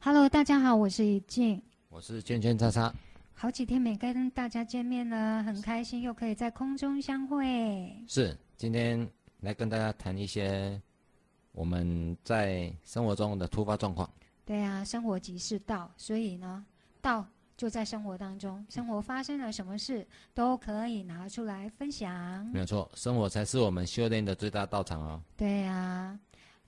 [0.00, 1.60] Hello，大家好，我是怡静。
[1.88, 2.94] 我是圈圈叉叉，
[3.34, 7.92] 好几天没跟大家见面了，很开心又可以在空中相会。
[8.06, 9.08] 是今天
[9.40, 10.80] 来跟大家谈一些
[11.50, 14.08] 我们在生活中的突发状况。
[14.44, 16.64] 对啊，生活即是道，所以呢，
[17.00, 17.26] 道
[17.56, 22.46] 就在生活当中，生活发生了什么事都可以拿出来分享。
[22.52, 25.20] 没有错，生活才是我们修炼的最大道场哦。
[25.36, 26.16] 对呀、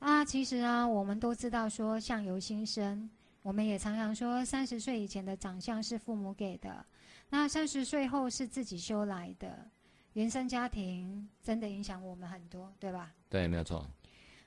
[0.00, 3.08] 啊，其实啊，我们都知道说相由心生，
[3.48, 6.84] 我们也常常说三十岁以前的长相是父母给的，
[7.30, 9.66] 那三十岁后是自己修来的。
[10.12, 13.10] 原生家庭真的影响我们很多，对吧？
[13.30, 13.86] 对，没有错。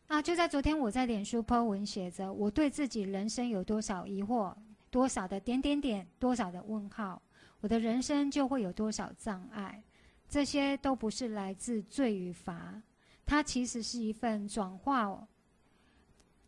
[0.07, 4.55] 那，就在昨天，我在脸书 po 文写着，我对自己人生有多少疑惑，
[4.91, 7.19] 多少的点点点，多少的问号，
[7.61, 9.81] 我的人生就会有多少障碍。
[10.29, 12.79] 这些都不是来自罪与罚，
[13.25, 15.09] 它其实是一份转化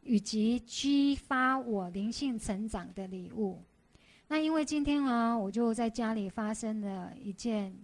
[0.04, 3.62] 以及激发我灵性成长的礼物。
[4.28, 7.76] 那因为今天啊，我就在家里发生了一件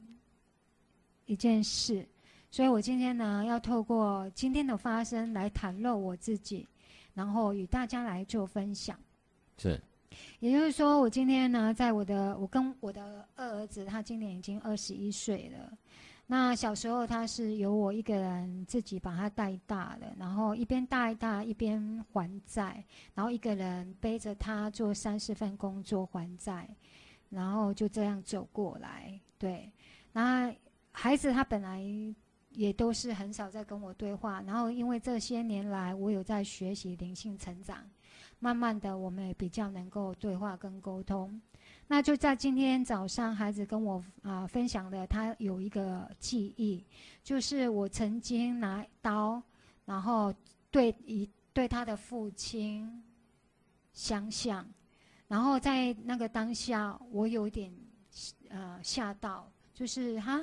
[1.26, 2.08] 一件事，
[2.50, 6.68] 所以我今天呢，要透过今天的发生来袒露我自己，
[7.14, 9.00] 然后与大家来做分享。
[9.58, 9.80] 是
[10.40, 15.78] 也就是说，我今天呢，在我的我跟我的二儿子，他今年已经二十一岁了。
[16.32, 22.86] 那小时候他是由我一个人自己把他带大的，然后一边带大一边还债，
[23.16, 26.70] 然后一个人背着他做三四份工作还债，
[27.32, 29.20] 然后就这样走过来。
[29.40, 29.72] 对，
[30.14, 30.54] 那
[30.92, 31.84] 孩子他本来
[32.52, 37.78] 也都是很少在跟我对话，然后因为这些年来我有在学习灵性成长。
[38.42, 41.42] 慢慢的，我们也比较能够对话跟沟通。
[41.92, 46.86] 那就在今天早上，孩子跟我啊、分享的，他有一个记忆，
[47.24, 49.42] 就是我曾经拿刀，
[49.86, 50.32] 然后
[50.70, 53.04] 对一对他的父亲
[53.92, 54.64] 相向，
[55.28, 57.74] 然后在那个当下，我有点
[58.50, 60.40] 呃吓到，就是哈，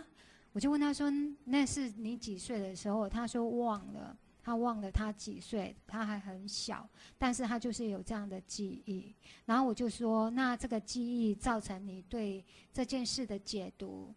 [0.51, 1.09] 我就问他说
[1.47, 4.19] ：“那是你几岁的时候？”他说忘了。
[4.47, 9.13] 他忘了他几岁，他还很小，但是他就是有这样的记忆。
[9.45, 14.15] 然后我就说，那这个记忆造成你对这件事的解读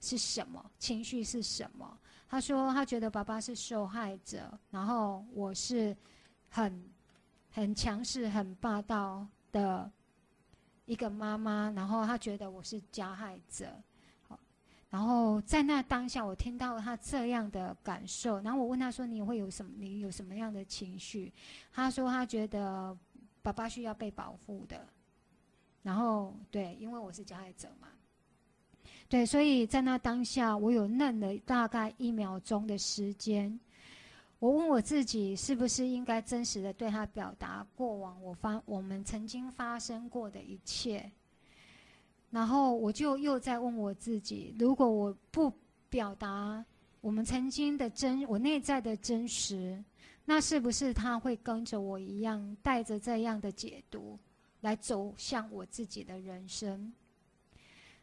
[0.00, 0.68] 是什么？
[0.80, 1.96] 情绪是什么？
[2.28, 5.96] 他说他觉得爸爸是受害者，然后我是
[6.48, 6.84] 很
[7.48, 9.88] 很强势、很霸道的
[10.86, 13.80] 一个妈妈，然后他觉得我是加害者。
[14.92, 19.72] 然后在那当下，我听到他这样的感受，然后我问他说：“你会有什么？
[19.78, 21.32] 你有什么样的情绪？”
[21.72, 22.94] 他说：“他觉得
[23.40, 24.86] 爸爸需要被保护的。”
[25.82, 27.88] 然后对，因为我是加害者嘛，
[29.08, 33.58] 对，所以在那当下，我有愣了大概一秒钟的时间。
[34.40, 41.10] 我问我自己，是不是应该真实的对他表达过往我发我们曾经发生过的一切？
[42.32, 45.52] 然后我就又在问我自己：如果我不
[45.88, 46.64] 表达
[47.02, 49.84] 我们曾经的真，我内在的真实，
[50.24, 54.18] 那是不是他会跟着我一样，带着这样的解读
[54.62, 56.92] 来走向我自己的人生？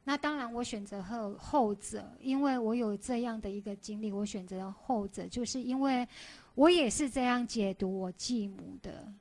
[0.04, 6.08] 那当然，我选择后后者，因为我有这样的一个经历，我选择后者，就是因为
[6.54, 9.12] 我也是这样解读我继母的。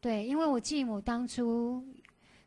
[0.00, 1.84] 对，因为我继母当初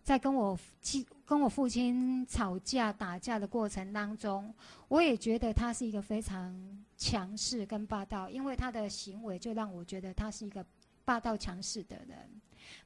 [0.01, 4.53] 在跟我继跟我父亲吵架打架的过程当中，
[4.87, 6.55] 我也觉得他是一个非常
[6.95, 10.63] 强势跟霸道，因为他的行为就让我觉得他是一个
[11.03, 12.29] 霸道强势的人。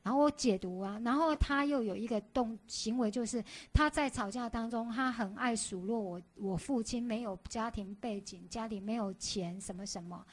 [0.02, 10.26] 然后我解读啊，然后他又有一个动行为，就是他在吵架当中，他很爱数落我，我父亲没有家庭背景，家里没有钱，什么什么。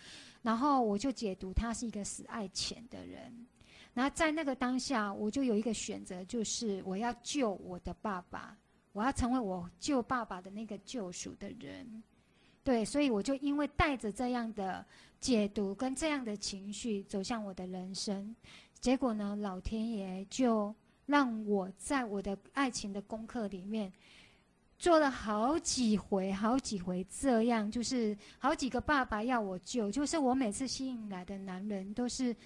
[0.43, 3.47] 然后我就解读他是一个死爱钱的人。
[3.97, 8.55] 然后在那个当下，我就有一个选择，就是我要救我的爸爸，
[8.93, 12.03] 我要成为我救爸爸的那个救赎的人。
[12.63, 14.85] 对，所以我就因为带着这样的
[15.19, 18.37] 解读跟这样的情绪走向我的人生。
[18.81, 20.75] 结果呢，老天爷就
[21.07, 23.91] 让我在我的爱情的功课里面
[24.79, 32.37] 做了好几回、好几回这样，就是好几个爸爸要我救，就是我每次吸引来的男人都是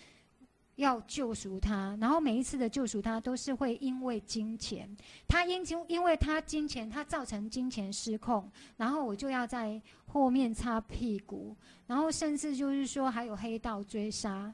[0.80, 4.88] 要救赎他，然后每一次的救赎他都是会因为金钱，
[5.28, 11.56] 他因金因为他金钱，他造成金钱失控，然后我就要在后面擦屁股，
[11.86, 14.52] 然后甚至就是说还有黑道追杀。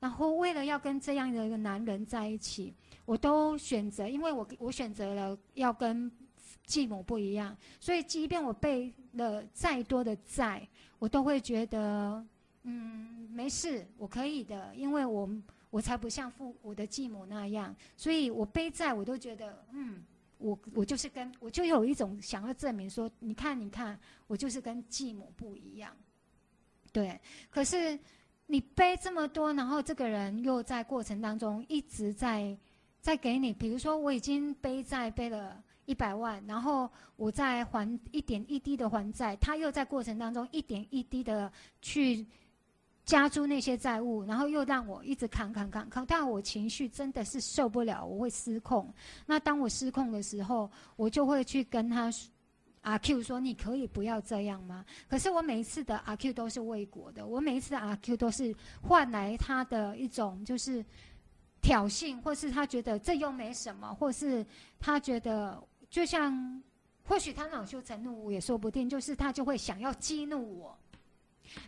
[0.00, 2.74] 然后为了要跟这样的一个男人在一起，
[3.06, 6.10] 我都选择，因为我我选择了要跟
[6.66, 10.68] 继母不一样，所以即便我背了再多的债，
[10.98, 12.22] 我都会觉得，
[12.64, 15.26] 嗯，没事，我可以的，因为我
[15.74, 20.04] 我才不像父我的继母那样，所以我背债我都觉得，嗯，
[20.38, 23.98] 我我就是跟我就有一种想要证明说，你看你看，
[24.28, 25.90] 我就是跟继母不一样，
[26.92, 27.20] 对。
[27.50, 27.98] 可是
[28.46, 32.56] 你背这么多，然后这个人又在过程当中一直在
[33.00, 35.60] 在给你，比如说我已经背债背了。
[35.86, 42.26] 一百万，然后我再还一点一滴的还债，他又在过程当中一点一滴的去
[43.04, 48.92] 加租那些债务，然后又让我一直扛扛扛扛，但我情绪真的是受不了，我会失控。
[49.26, 52.10] 那当我失控的时候，我就会去跟他
[52.82, 60.84] 阿 Q 说：“你可以不要这样吗？”可是我每一次的阿 Q 都是为国的，我每一次阿 Q 都是换来他的一种就是
[61.60, 64.44] 挑衅，或是他觉得这又没什么，或是
[64.78, 65.62] 他觉得。
[65.90, 66.60] 就像，
[67.04, 70.76] 或许他恼羞成怒也说不定，就是他就会想要激怒我。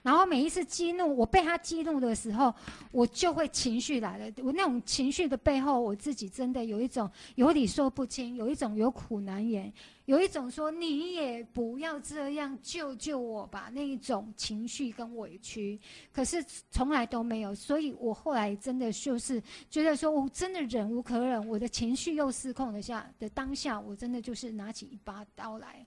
[0.02, 2.54] 然后每一次激怒我被他激怒的时候，
[2.92, 4.32] 我就会情绪来了。
[4.42, 9.72] 我那种情绪的背后，我自己真的有一种有理说不清，有一种有苦难言，
[10.04, 15.78] 有一种说你也不要这样，救救我吧那一种情绪跟委屈。
[16.12, 25.86] 可是从来都没有，所以我后来真的就是觉得说我真的忍无可忍，我的情绪又失控了下的当下，我真的就是拿起一把刀来。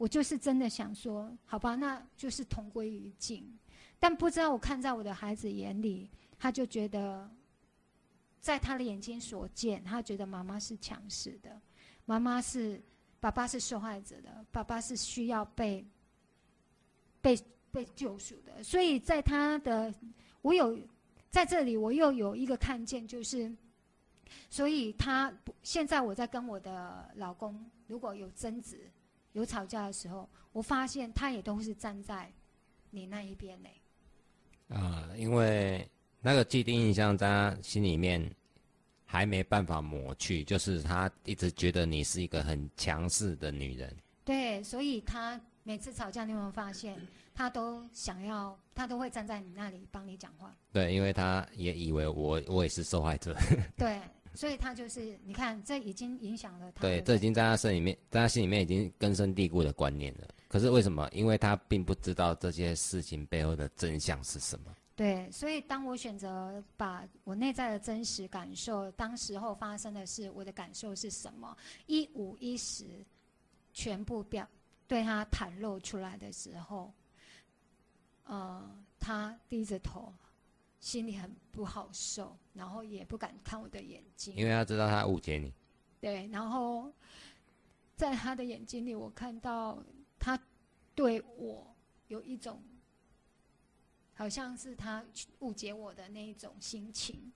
[0.00, 3.46] 我就是真的想说，好吧，那就是同归于尽。
[3.98, 6.08] 但不知道我看在我的孩子眼里，
[6.38, 7.30] 他就觉得，
[8.40, 11.60] 在他的眼睛所见，他觉得妈妈是强势的，
[12.06, 12.80] 妈妈是
[13.20, 15.86] 爸爸是受害者的，爸爸是需要被
[17.20, 17.38] 被
[17.70, 18.64] 被救赎的。
[18.64, 19.94] 所以在他的，
[20.40, 20.78] 我有
[21.28, 23.54] 在这里，我又有一个看见，就是，
[24.48, 25.30] 所以他
[25.62, 28.90] 现在我在跟我的老公如果有争执。
[29.32, 32.32] 有吵架的时候，我发现他也都是站在
[32.90, 33.68] 你那一边呢。
[34.68, 35.88] 啊，因为
[36.20, 38.28] 那个既定印象在他心里面
[39.04, 43.96] 还没办法抹去，就是他一直觉得你是一个很强势的女人。
[44.24, 46.96] 对，所以他每次吵架，你有没有发现，
[47.34, 50.54] 他都想要，他都会站在你那里帮你讲话。
[50.72, 53.36] 对，因为他也以为我我也是受害者。
[53.76, 54.00] 对。
[54.34, 56.82] 所以他就是，你看，这已经影响了他。
[56.82, 60.28] 对，这已经在他身里面，在他心里面已经根深蒂固的观念了。
[60.48, 61.08] 可是为什么？
[61.12, 64.74] 因为他并不知道这些事情背后的真相是什么。
[64.96, 71.56] 对，所以当我选择把我内在的真实感受，当时候发生的事，我的感受是什么，
[71.86, 72.84] 一五一十，
[73.72, 74.46] 全部表
[74.86, 76.92] 对他袒露出来的时候，
[78.24, 80.12] 呃，他低着头。
[80.80, 85.52] 心里很不好受，然后也不敢看我的眼睛，因为他知道他误解你。
[86.00, 86.90] 对，然后
[87.96, 89.84] 在他的眼睛里，我看到
[90.18, 90.40] 他
[90.94, 91.66] 对我
[92.08, 92.62] 有一种，
[94.14, 95.04] 好像是他
[95.40, 97.30] 误解我的那一种心情。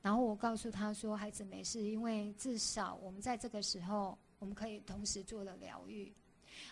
[0.00, 6.10] 然后我告诉他说：“孩子没事，因为至少我们在这个时候，我们可以同时做了疗愈。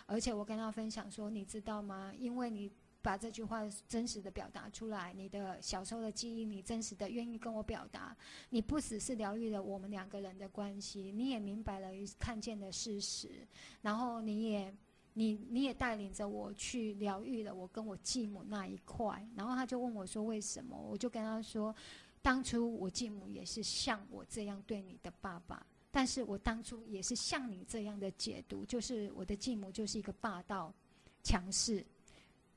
[0.07, 2.11] 而且我跟他分享说，你知道吗？
[2.17, 2.71] 因为你。”
[3.05, 8.17] 把这句话真实的表达出来，你的小时候的记忆，你真实的愿意跟我表达，
[8.49, 13.47] 你不只是疗愈了我们两个人的关系，你也明白了看见的事实，
[13.83, 14.75] 然后你也，
[15.13, 21.75] 你你也带领着我去疗愈了我跟我继母那一块，然后他就问我说为什么，我就跟他说，
[22.23, 30.73] 当初我继母也是像我这样对你的爸爸，但是我当初也是像你这样的解读，就是我的继母就是一个霸道、
[31.21, 31.85] 强势。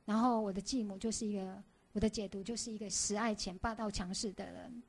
[0.09, 1.63] 然后我的继母就是一个，
[1.93, 4.83] 我的解读就是一个十爱钱、霸道强势的人，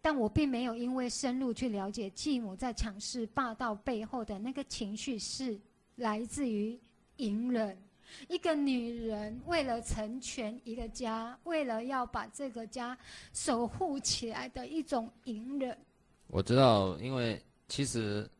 [0.00, 5.60] 但我并没有因为深入去了解继母在强势霸道背后的那个情绪是
[5.96, 6.78] 来自于
[7.16, 7.76] 隐忍。
[8.28, 12.96] 一个女人为了成全一个家，为了要把这个家
[13.32, 15.76] 守护起来的一种隐忍。
[16.28, 18.30] 我知道，因为其实。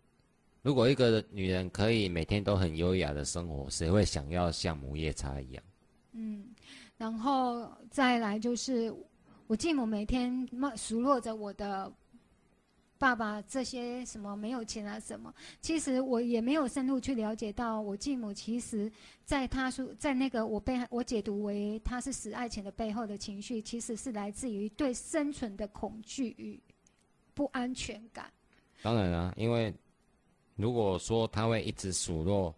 [0.65, 5.65] 如果一个女人可以每天都很优雅的生活，谁会想要像母夜叉一样？
[6.13, 6.55] 嗯，
[6.97, 8.95] 然后再来就是
[9.47, 11.93] 我继母每天骂数落着我的
[12.99, 18.91] 爸爸这些什么没有钱啊什么，其实我也没有深入去了解到我继母其实
[19.25, 26.61] 在他说在那个我被我解读为他是死爱情的背后的情绪，其实是来自于对生存的恐惧与
[27.35, 28.31] 不安全感。
[28.83, 29.75] 当然啊，因为。
[30.55, 32.55] 如果说他会一直数落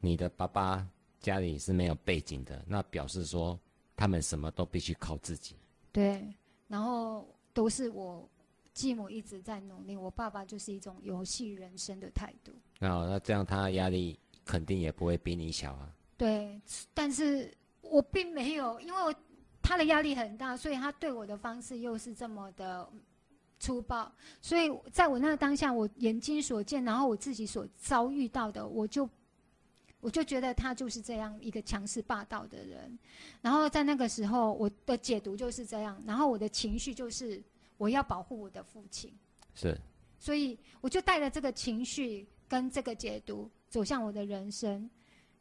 [0.00, 0.84] 你的爸爸
[1.22, 3.58] 家里是没有背景的，那表示说
[3.96, 5.54] 他们什么都必须靠自己。
[5.92, 6.26] 对，
[6.68, 8.28] 然后都是我
[8.74, 12.52] 继母一直在努力，我爸爸就是一种游戏人生的态度。
[12.80, 15.94] 那那这样他压力肯定也不会比你小啊。
[16.16, 16.60] 对，
[16.92, 19.14] 但是我并没有，因为我
[19.62, 22.88] 他的压力很大，所以他对我的方式又是这么的
[23.60, 24.10] 粗暴。
[24.40, 29.08] 所以在我那个当下，我眼睛所见，然后我自己所遭遇到的，我就
[30.02, 32.98] 我就觉得他就是这样一个强势霸道的人。
[33.40, 37.40] 然后在那个时候，我的解读就是这样，然后我的情绪就是
[37.78, 39.14] 我要保护我的父亲。
[39.54, 39.78] 是。
[40.18, 44.90] 所以我就带着这个情绪跟这个解读走向我的人生，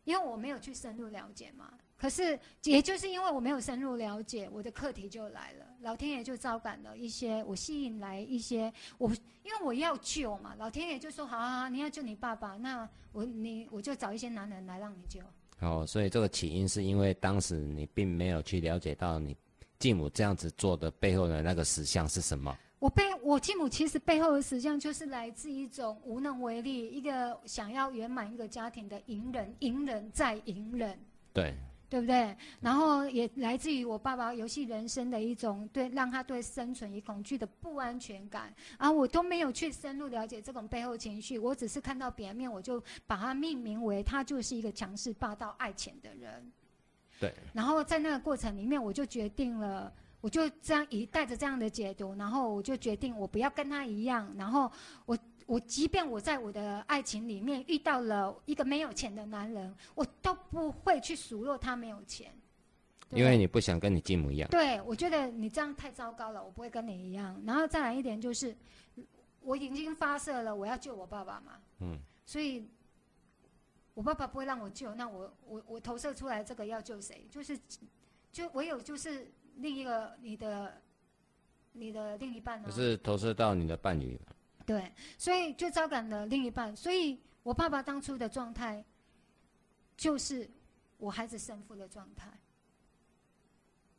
[0.04, 1.74] 因为我没有去深入了解嘛。
[2.02, 9.08] 可是也就是因为我没有深入了解，我的课题就来了，老天爷就招感了一些我吸引来一些我，
[9.44, 15.20] 因为我要救嘛，老天爷就说好好好，你要救你爸爸，那我你我就找一些男人来让你救。
[15.60, 19.38] 哦，所以这个起因是因为当时你并没有去了解到你
[19.78, 22.58] 继母这样子做的背后的那个实相是什么。
[22.80, 31.00] 我背我继母其实背后的实际上就是来自一种无能为力，一个想要圆满一个家庭的隐忍，隐忍再隐忍，
[31.32, 31.54] 对，
[31.92, 32.34] 对不对？
[32.62, 46.50] 然后也来自于我爸爸游戏人生的一种对让他对生存与恐惧的不安全感，啊，我都没有去深入了解这种背后情绪，我只是看到表面，我就把它命名为他就是一个强势霸道爱钱的人，
[47.20, 47.34] 对。
[47.52, 49.92] 然后在那个过程里面，我就决定了。
[50.22, 54.32] 我就这样一带着这样的解读，然后我就决定我不要跟他一样。
[54.38, 54.72] 然后
[55.08, 55.18] 我
[55.52, 62.34] 我即便我在我的爱情里面遇到了一个没有钱的男人，我都不会去数落他没有钱，
[63.10, 64.50] 因为你不想跟你继母一样。
[64.50, 67.38] 对，我觉得你这样太糟糕了，我不会跟你一样。
[67.46, 68.56] 然后再来一点就是，
[69.42, 71.60] 我已经发射了，我要救我爸爸嘛。
[71.80, 72.00] 嗯。
[72.26, 72.66] 所以，
[73.94, 77.28] 我爸爸不会让我救，那我我我投射出来这个要救谁？
[77.30, 77.60] 就是，
[78.32, 79.30] 就唯有就是。
[79.58, 80.82] 另一个你的，
[81.74, 82.72] 你的另一半呢？
[82.72, 84.18] 是投射到你的伴侣。
[84.66, 86.76] 对，所以就招感了另一半。
[86.76, 88.84] 所以我爸爸当初的状态，
[89.96, 90.50] 就是
[90.98, 92.30] 我孩子生父的状态，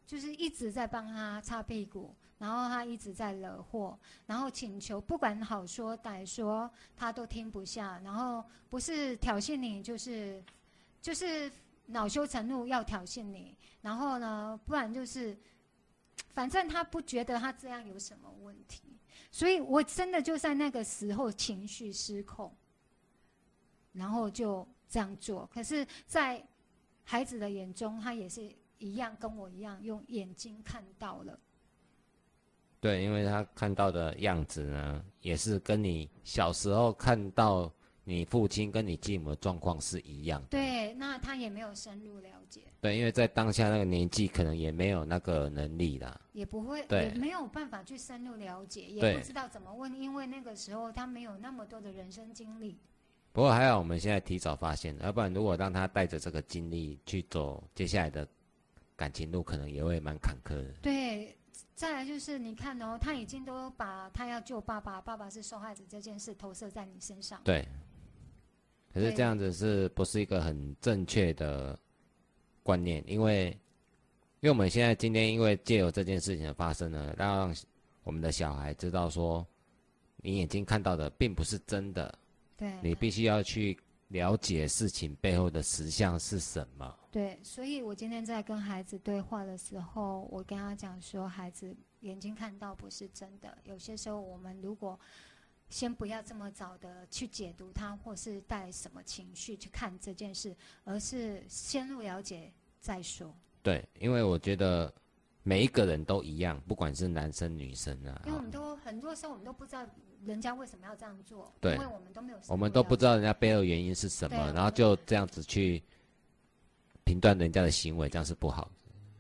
[0.07, 10.43] 就是一直在帮他擦屁股，然后他一直在惹祸，然后请求不管好说歹说，他都听不下，然后不是挑衅你，就是
[11.01, 11.51] 就是
[11.87, 15.37] 恼羞成怒要挑衅你，然后呢，不然就是。
[16.35, 18.83] 反正他不觉得他这样有什么问题，
[19.33, 22.55] 所以我真的就在那个时候情绪失控，
[23.93, 25.49] 然后就这样做。
[25.53, 26.47] 可是，在
[27.03, 28.49] 孩子的眼中，他也是
[28.79, 31.37] 一样跟我一样用眼睛看到了。
[32.79, 37.73] 对，因为他看到的样子呢，也是跟你小时候看到。
[38.05, 52.77] 你父亲跟你继母的状况是一样，对，那他也没有深入了解，对，因为在当下那个年纪，可能也没有那个能力啦，也不会，也没有办法去深入了解，也不知道怎么问，因为那个时候他没有那么多的人生经历。
[53.33, 58.27] 不过还好，我们现在提早发现，要不然如果让他带着这个经历去走接下来的
[58.97, 60.73] 感情路，可能也会蛮坎坷的。
[60.83, 61.35] 对，
[61.77, 67.65] 再来就是你看哦，他已经都把他要救爸爸，爸爸是受害者这件事投射在你身上，对。
[68.93, 71.79] 可是这样子是不是一个很正确的
[72.63, 73.03] 观念？
[73.07, 73.47] 因为，
[74.41, 77.55] 因为我们现在今天因为借由这件事情的发生呢，让
[78.05, 79.47] 我们的小孩知道说，
[80.19, 82.19] 你眼睛看到的并不是真的。
[82.57, 82.73] 对。
[82.83, 86.99] 你必须要去了解事情背后的实相是什么。
[87.11, 93.57] 对，所以我今天在跟孩子对话的时候，我跟他讲说，孩子眼睛看到不是真的。
[93.65, 94.99] 有些时候，我们如果
[95.73, 103.35] 先不要这么早的去解读它，或是带什么情绪去看这件事，而是先入了解再说。
[103.63, 104.93] 对，因为我觉得
[105.43, 108.21] 每一个人都一样，不管是男生女生啊。
[108.27, 109.87] 因为我们都很多时候我们都不知道
[110.27, 112.39] 人家为什么要这样做，对，因为我们都没有。
[112.49, 115.83] 我们都不知道人家背后原因是什么，然后就这样子去
[117.03, 118.71] 评断人家的行为，这样是不好的。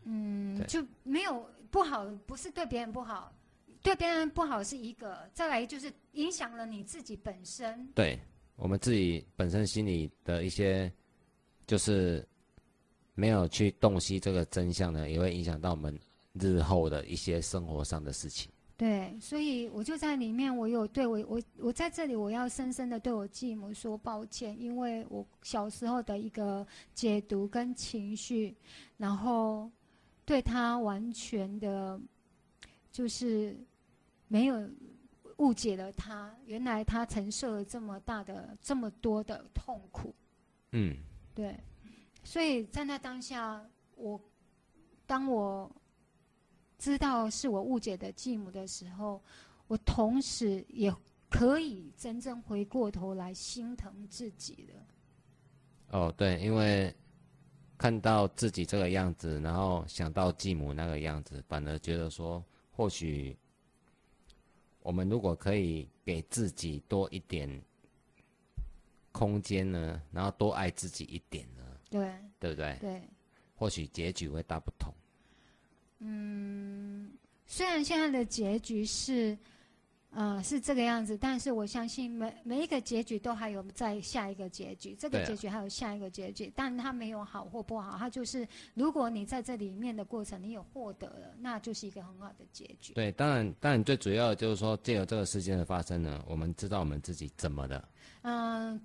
[0.05, 3.33] 嗯，就没有不好，不是对别人不好。
[3.83, 7.85] 对别人不好是一个，再来就是影响了你自己本身。
[7.95, 8.17] 对
[8.55, 10.91] 我们自己本身心里的一些，
[11.67, 12.25] 就是
[13.15, 15.99] 没有去洞悉这个真相呢，也会影响到我们
[16.35, 18.53] 日后的一些生活上的事情。
[18.77, 28.57] 对，所以我就在里面，我有对我我我在这里，我要深深的对我继母说抱歉，因为我小时候的一个解读跟情绪，
[28.97, 29.69] 然后
[30.25, 32.01] 对他完全的，
[32.93, 33.57] 就是。
[34.33, 34.67] 没有
[35.37, 40.15] 误解了他，原来他承受了这么大的、这么多的痛苦。
[40.71, 40.97] 嗯，
[41.35, 41.55] 对，
[42.25, 43.63] 所以在那当下，
[43.95, 44.19] 我
[45.07, 45.71] 当我
[46.79, 49.23] 知道是我误解的继母的时候，
[49.67, 50.91] 我同时也
[51.29, 54.73] 可以真正回过头来心疼自己的。
[55.91, 56.95] 哦，对，因为
[57.77, 63.37] 看到自己这个样子，然后想到继母那个样子，反而觉得说，或许
[64.83, 67.49] 我们如果可以给自己多一点
[69.13, 72.77] 空间呢，然后多爱自己一点呢，对对不对？
[72.81, 73.03] 对，
[73.55, 74.93] 或许结局会大不同。
[75.99, 77.13] 嗯，
[77.47, 79.39] 虽然现在的结局是，
[80.15, 92.93] 呃，是这个样子，但是我相信每每一个结局都还有在下一个结局，这个结局还有下一个结局，但它没有好或不好，它就是如果你在这里面的过程你有获得了，那就是一个很好的结局。
[92.93, 97.89] 对，当然，当然最主要的就是说，借由这个事件的发生呢，我们知道我们自己怎么的。
[98.21, 98.79] 嗯，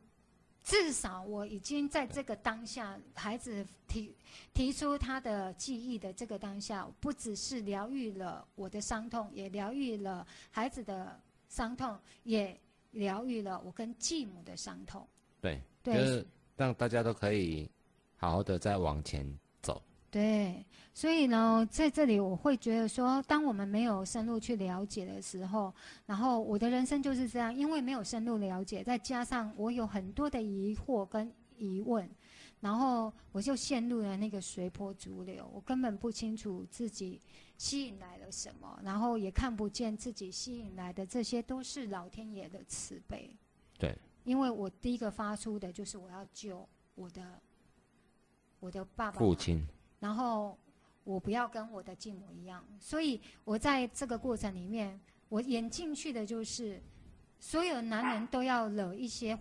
[0.67, 4.13] 至少我已经在这个当下，孩子提
[4.53, 12.59] 提出他的记忆的这个当下，不只是疗愈了我的伤痛，也疗愈了孩子的伤痛，也
[12.91, 15.07] 疗愈了我跟继母的伤痛。
[15.39, 17.71] 对，对就是让大家都可以
[18.17, 19.39] 好好的再往前走。
[20.09, 25.73] 对，所以呢，在这里我会觉得说，当我们没有深入去了解的时候，
[26.05, 32.09] 然后我的人生就是这样，因为没有深入了解，再加上我有很多的疑惑跟疑问，
[32.61, 37.19] 然后我就陷入了那个随波逐流，我根本不清楚自己
[37.57, 43.29] 吸引来了什么，然后也看不见自己吸引来的这些都是老天爷的慈悲。
[43.77, 47.39] 对，因为我第一个发出的就是我要救我的
[48.59, 49.63] 我的爸爸父亲，
[49.99, 50.57] 然后
[51.03, 54.99] 我不要跟我的继母一样，所以我在这个过程里面，
[55.29, 56.81] 我演进去的就是，
[57.39, 59.37] 所有男人都要惹一些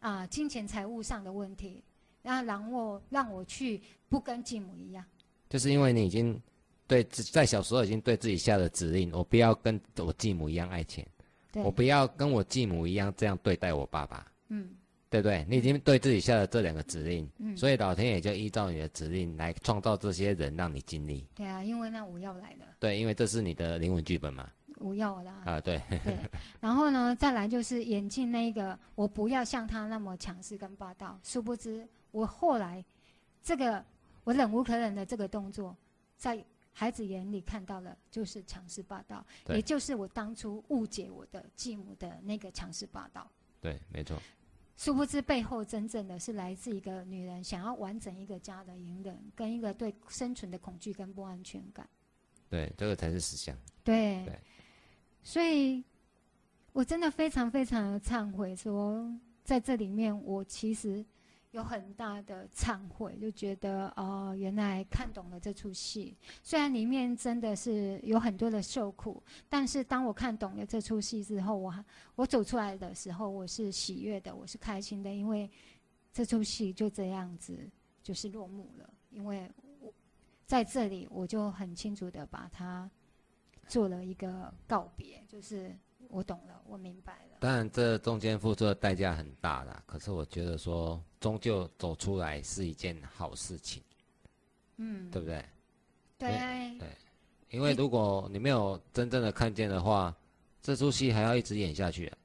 [0.00, 1.82] 啊、金钱财务上的问题，
[2.22, 5.04] 然后让我让我去不跟继母一样，
[5.48, 6.40] 就是因为你已经
[6.86, 11.06] 对在小时候已经对自己下了指令，我不要跟我继母一样爱钱，
[11.54, 14.74] 我，不要跟我继母一样这样对待我爸爸，嗯
[15.12, 15.44] 对不对？
[15.46, 21.26] 你已经对自己下了这两个指令，嗯，所以老天也就依照你的指令来创造这些人让你经历。
[21.34, 24.50] 对啊，因为那我要来了，对，因为这是你的灵魂剧本嘛。
[24.76, 26.18] 我要啦，啊，对，对，
[26.58, 31.20] 然后呢，再来就是眼镜那个，我不要像他那么强势跟霸道。
[31.22, 32.82] 殊不知，我后来
[33.42, 33.84] 这个
[34.24, 35.76] 我忍无可忍的这个动作，
[36.16, 43.30] 在孩子眼里看到了就是强势霸道，也就是我当初误解我的继母的那个强势霸道。
[43.60, 44.20] 对，没错，
[44.76, 51.88] 殊不知背后真正的是来自一个女人想要完整一个家的隐忍，跟一个对生存的恐惧跟不安全感。
[52.48, 53.56] 对，这个才是实相。
[53.84, 54.38] 对，对
[55.22, 55.84] 所以
[56.72, 59.08] 我真的非常非常的忏悔说
[59.44, 61.04] 在这里面我其实
[61.52, 66.16] 有很大的忏悔，就觉得哦，原来看懂了这出戏。
[66.42, 71.72] 虽然里面真的是有很多的受苦，但是当我看懂了这出戏之后，我
[72.14, 75.48] 我走出来的时候，我是喜悦的，我是开心的，因为
[76.10, 77.70] 这出戏就这样子
[78.02, 78.88] 就是落幕了。
[79.10, 79.46] 因为
[79.80, 79.92] 我
[80.46, 82.90] 在这里，我就很清楚的把它
[83.68, 85.76] 做了一个告别，就是
[86.08, 87.31] 我懂了，我明白了。
[87.42, 89.82] 当然，这中间付出的代价很大啦。
[89.84, 93.82] 可是我觉得说，终究走出来是一件好事情，
[94.76, 95.44] 嗯，对不对？
[96.18, 96.30] 对
[96.78, 96.88] 对
[97.50, 100.14] 因为如果你没有真正的看见的话，
[100.62, 102.16] 这出戏还要一直演下去、啊。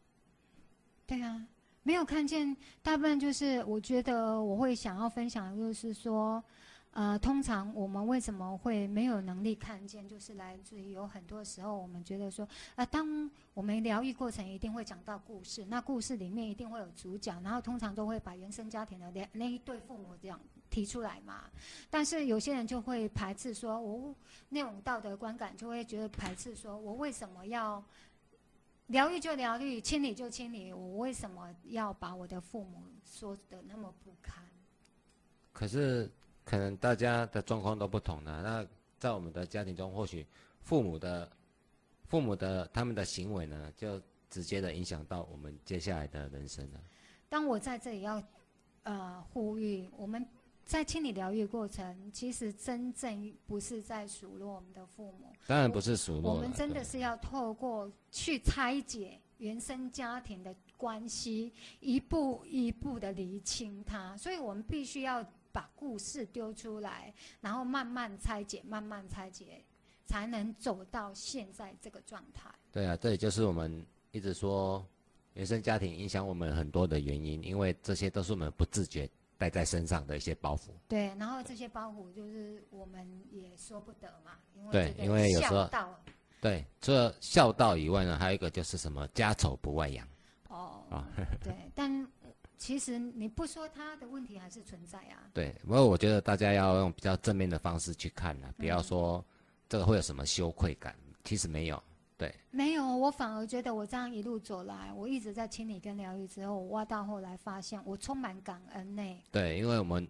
[1.07, 1.43] 对啊，
[1.81, 6.43] 没有看见，大部分就是我觉得我会想要分享，的就是说，
[6.91, 21.43] 呃，通常我们为什么会没有能力看见，就是来自于有很多时候我们觉得说，啊、当我们疗愈过程一定会讲到故事，那故事里面一定会有主角，然后通常都会把原生家庭的两那一对父母这样提出来嘛。
[21.89, 24.15] 但是有些人就会排斥说，我
[24.49, 27.83] 那种道德观感就会觉得排斥说，我为什么要？
[28.87, 34.41] 疗愈就疗愈，清理就清理，我为什么要把我的父母说的那么不堪？
[35.51, 36.09] 可是
[36.49, 38.41] 可能大家的状况都不同呢。
[38.41, 38.65] 那
[38.97, 40.25] 在我们的家庭中，或许
[40.61, 41.29] 父母的
[42.05, 46.79] 父母的他们的行为呢，就直接的影响到我们接下来的人生了。
[47.27, 48.23] 当我在这里要
[48.83, 50.25] 呃呼吁，我们
[50.63, 64.15] 在清理疗愈过程，其实真正不是在数落我们的父母，当然不是数落了我们真的是要透过去拆解原生家庭的关系，一步一步的厘清它。
[64.15, 65.21] 所以我们必须要
[65.57, 69.59] 把故事丢出来，然后慢慢拆解，慢慢拆解，
[70.05, 72.47] 才能走到现在这个状态。
[72.71, 74.85] 对啊，这也就是我们一直说
[75.33, 80.67] 原生家庭影响我们很多的原因，因为这些都是我们不自觉带在身上的一些包袱。
[80.87, 85.67] 对，然后这些包袱就是我们也说不得嘛，因为对因为有时候
[86.39, 90.07] 对，除了孝道以外呢，还有一个就是什么家丑不外扬。
[90.49, 91.03] 哦，啊
[91.43, 91.86] 对，但
[92.57, 95.29] 其实你不说他的问题还是存在啊。
[95.33, 99.23] 对，不过我觉得大家要用比较正面的方式去看呢，不要说
[99.69, 101.81] 这个会有什么羞愧感，其实没有。
[102.17, 109.03] 对，没有，我反而觉得我这样一路走来，我一直在清理跟疗愈之后，我挖到后来发现，我充满感恩呢。
[109.31, 110.07] 对，因为我们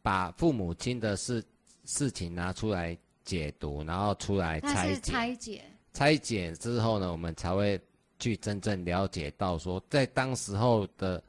[0.00, 1.42] 把父母亲的事
[1.84, 7.80] 事情拿出来解读，然后出来拆解，拆解，拆解之后呢，我们才会
[8.20, 11.20] 去真正了解到说，在当时候的。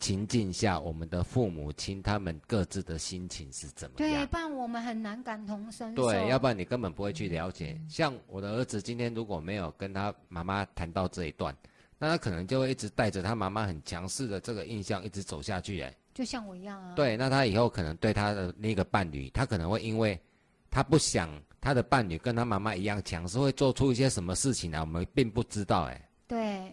[0.00, 4.10] 情境下，我们的父母亲他们各自的心情是怎么样？
[4.10, 6.06] 对，不然我们很难感同身受。
[6.06, 7.78] 对，要不然你根本不会去了解。
[7.88, 11.54] 像我的儿子今天如果没有跟他妈妈谈到这一段，
[11.98, 15.82] 那他可能就会一直带着他妈妈很强势的这个印象一直走下去。
[15.82, 16.94] 哎，就像我一样啊。
[16.94, 20.18] 对，那他以后可能对他的那个伴侣，他可能会因为
[20.70, 25.82] 他不想他的伴侣跟他妈妈一样强势，会做出一些什么事情来，我们并不知道。
[25.82, 26.72] 哎，对。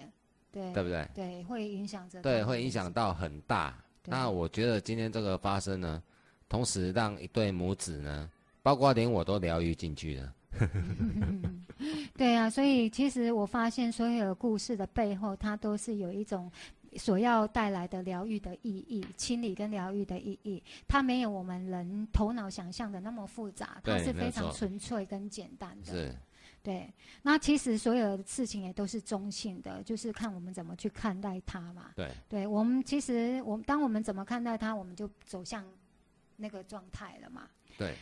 [0.57, 1.07] 对，对不对？
[1.13, 2.21] 对，会影响着。
[2.21, 3.77] 对，会影响到很大。
[4.05, 6.01] 那我觉得今天这个发生呢，
[6.49, 8.29] 同时让一对母子呢，
[8.63, 10.33] 包括连我都疗愈进去了。
[12.17, 16.51] 对啊，所以其实我发现所有的故事的背后，它都是有一种
[16.95, 20.63] 所要带来的疗愈的意义、清理跟疗愈的意义。
[20.87, 25.91] 它没有我们人头脑想象的那么复杂，它是非常纯粹跟简单的。
[25.91, 26.15] 是。
[26.63, 31.91] 对，那其实所有的事情也都是中性的，就是看我们怎么去看待它嘛。
[31.95, 35.65] 对，对我们其实我当我们怎么看待它，我们就走向
[36.35, 37.47] 那个状态了嘛。
[37.77, 37.95] 对，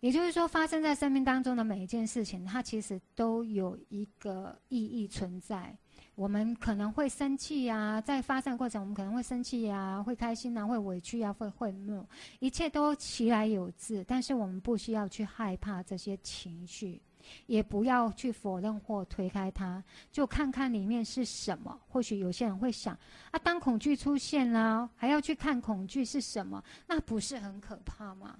[0.00, 5.76] 也就是说，发生在生命当中的每一件事情，它其实都有一个意义存在。
[6.14, 12.06] 我们可能会生气呀，在发生过程，我们可能会生气呀，会开心啊，会委屈啊，会愤怒，
[12.38, 14.04] 一切都其来有自。
[14.04, 17.02] 但是我们不需要去害怕这些情绪。
[17.46, 21.78] 也不要去否认或推开它，就看看里面是什么。
[21.88, 22.98] 或许有些人会想：
[23.30, 26.62] 啊，当恐惧出现了，还要去看恐惧是什么？
[26.86, 28.36] 那不是很可怕吗？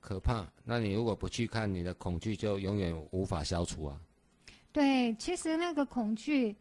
[0.00, 0.46] 可怕。
[0.64, 4.00] 那你如果不去看，你的恐惧就永远无法消除啊。
[4.72, 6.56] 对，其实那个恐惧，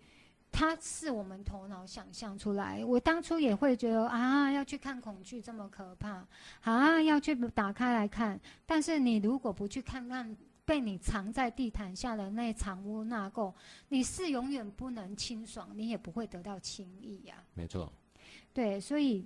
[0.52, 2.84] 它是我们头脑想象出来。
[2.84, 6.28] 我当初也会觉得啊，要去看恐惧这么可怕，
[6.62, 8.38] 啊，要去打开来看。
[8.66, 10.36] 但是你如果不去看看，
[10.70, 13.52] 被你藏在地毯下的那藏污纳垢，
[13.88, 17.44] 你是永远不能清爽，你也不会得到清意呀。
[17.56, 17.92] 没错，
[18.54, 19.26] 对，所以，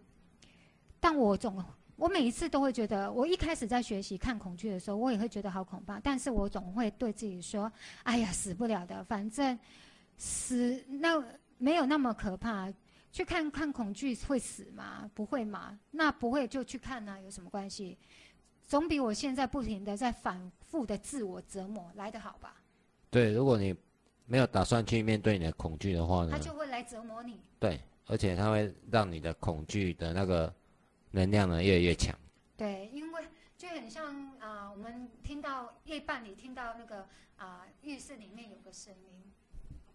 [1.02, 1.62] 但我总，
[1.98, 7.70] 我每一次都会觉得，我一开始在学习看恐惧的时候，我也会觉得好恐怕，但是我总会对自己说
[8.04, 9.60] ：“哎呀，死不了的，反正
[10.16, 11.22] 死那
[11.58, 12.72] 没有那么可怕，
[13.12, 15.12] 去看看恐惧会死吗？
[15.14, 15.78] 不会嘛？
[15.92, 17.98] 那不会就去看呢，有什么关系？”
[18.68, 22.56] 总比我现在不停的在反复的自我折磨来得好吧？
[23.10, 23.76] 对，如果你
[24.26, 26.32] 没有打算去面对你的恐惧的话呢？
[26.32, 27.40] 他就会来折磨你。
[27.60, 30.52] 对，而且他会让你的恐惧的那个
[31.12, 32.18] 能量呢越来越强。
[32.58, 33.24] 对，因为
[33.58, 39.32] 就很像啊，我们听到夜半里听到那个啊浴室里面有个声音，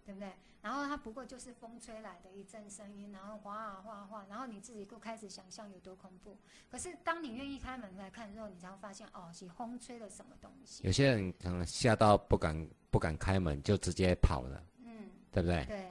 [0.08, 0.32] 对不对？
[0.62, 6.34] 然后它不过就是风吹来的一阵声音，然后哗啊哗哗，然后你自己就开始想象有多恐怖。
[6.70, 10.82] 可是当你愿意开门来看的时候，你才会发现哦，是风吹了什么东西。
[10.86, 14.64] 有些人可能吓到不敢不敢开门，就直接跑了。
[14.82, 15.62] 嗯，对不对？
[15.66, 15.86] 对。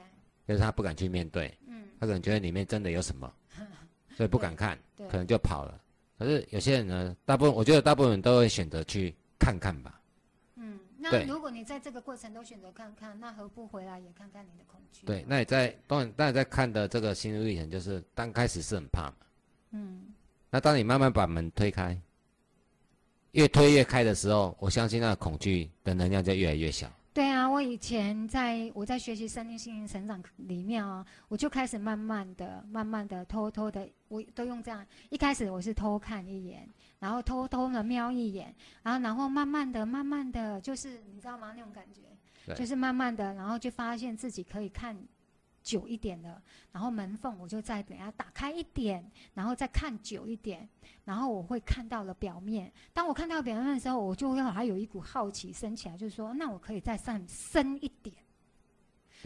[0.48, 1.56] 就是他不敢去面对。
[1.66, 1.88] 嗯。
[2.00, 3.32] 他可能觉得里面真的有什么，
[4.16, 4.76] 所以不敢看，
[5.08, 5.80] 可能就跑了。
[6.18, 9.97] 可是有些人呢，大部分我觉得大部分人都会选择去看看吧。
[11.10, 15.06] 那如果你在这个过程都选择看看，那何不回来也看看你的恐惧？
[15.06, 19.14] 对，那你在当然，当你在看的这个心路历程，就是刚开始是很怕嘛。
[19.70, 20.06] 嗯。
[20.50, 22.00] 那当你慢慢把门推开，
[23.32, 26.90] 越推越开的时候，我相信那个恐惧的能量就越来越小。
[27.18, 34.86] 对啊，我以前在我在学习生命心灵成长里面啊，我就开始慢慢的、慢慢的、偷偷的，我都用这样。
[35.10, 36.68] 一开始我是偷看一眼。
[37.00, 38.54] 然后偷偷的瞄一眼，
[38.84, 41.52] 然后然后慢慢的、慢慢的就是你知道吗？
[41.56, 44.96] 那种感觉，就是慢慢的，然后就发现自己可以看
[45.68, 46.40] 久一点的，
[46.72, 49.04] 然后门缝我就再等下打开一点，
[49.34, 50.66] 然后再看久一点，
[51.04, 52.72] 然后我会看到了表面。
[52.94, 58.16] 当我看到表面的时候，我就会还有一股好奇升起来，就是说，那我可以再上深一点。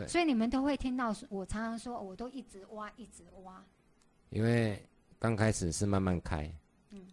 [0.09, 3.65] 所以你们都会听到我常常说，我都一直挖，一直挖。
[4.31, 4.85] 因为
[5.21, 6.53] 刚开始是慢慢开。
[6.91, 7.07] 嗯。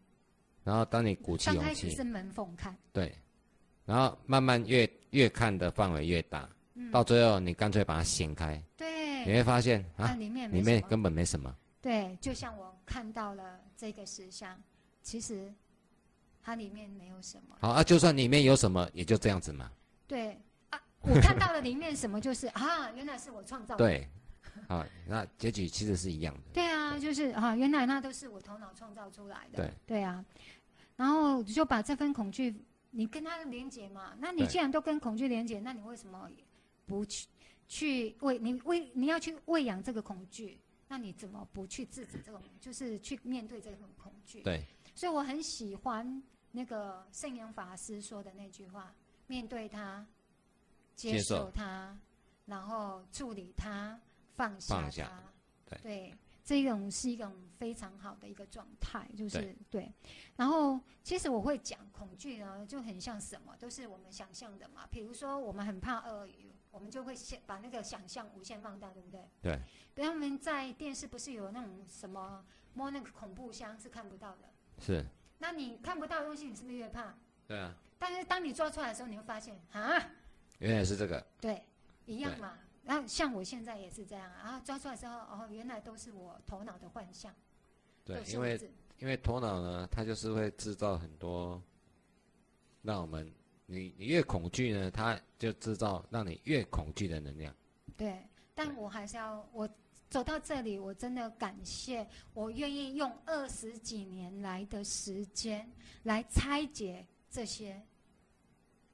[0.63, 3.15] 然后当你鼓起勇气，是门缝看，对，
[3.85, 6.49] 然后慢慢越越看的范围越大，
[6.91, 11.55] 到最后你干脆把它掀开，对，你会发现啊，里面里面根本没什么。
[11.81, 14.61] 对，就像我看到了这个石像，
[15.01, 15.53] 其实
[16.41, 17.55] 它里面没有什么。
[17.59, 19.71] 好啊，就算里面有什么，也就这样子嘛。
[20.07, 20.37] 对
[20.71, 23.77] 啊，我看到了里面什么，就是 啊，原来是我创造的。
[23.77, 24.07] 对，
[24.67, 26.41] 啊，那结局其实是一样的。
[26.53, 29.57] 对啊，就是啊，原来那都是我头脑创造出来的。
[29.57, 30.23] 对对啊，
[30.97, 32.53] 然后就把这份恐惧，
[32.91, 34.13] 你跟他连接嘛。
[34.19, 36.29] 那你既然都跟恐惧连接，那你为什么
[36.85, 37.27] 不去
[37.69, 40.59] 去喂你喂你要去喂养这个恐惧？
[40.89, 44.41] 那你怎么不去制止这种，就是去面对这种恐惧？
[44.41, 48.93] 对，所以我很喜欢那个圣严法师说的那句话：
[49.27, 50.03] 面对它，
[50.95, 51.95] 接接受受它，
[52.47, 53.99] 然后处理它，
[54.33, 55.23] 放下放下
[55.69, 55.77] 它。
[55.83, 56.11] 对
[56.43, 59.93] 这种是一种非常好的一个状态，就是对对。
[60.35, 64.87] 然后其实我会讲恐惧呢，就很像什么，都是我们想象的嘛。
[64.91, 69.21] 比如说我们很怕鳄鱼，我们就会先把那个想象无限放大，对不对？
[69.41, 69.59] 对。
[69.95, 75.05] 比如他们在电视不是有那种什么摸那个恐怖箱是看不到的，是，
[75.39, 77.13] 那你看不到的东西，你是不是越怕？
[77.47, 80.11] 对啊，但是当你抓出来的时候，你会发现啊，
[80.59, 81.63] 原来是这个，对，
[82.05, 82.57] 一样嘛。
[82.85, 87.33] 然后像我现在也是这样啊，抓出来之后，哦，原来都是我头脑的幻象。
[88.05, 91.61] 对因为因为头脑呢，它就是会制造很多，
[92.81, 93.31] 让我们
[93.71, 97.55] 你你越恐惧呢，它就制造让你越恐惧的能量。
[97.95, 98.17] 对，
[98.55, 99.69] 但我还是要我
[100.09, 107.79] 走到这里，我真的感谢我愿意用二十几年来的时间来拆解这些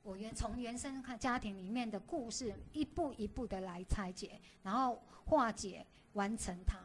[0.03, 6.77] 我原从原生家庭里面的故事，一步一步的来拆解，然后化解，完成它。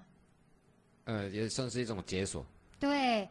[1.04, 2.46] 呃，也算是一种解锁。
[2.78, 3.28] 对。